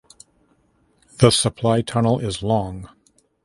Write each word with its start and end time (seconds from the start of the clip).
The 1.19 1.29
supply 1.29 1.81
tunnel 1.83 2.17
is 2.17 2.41
long. 2.41 2.89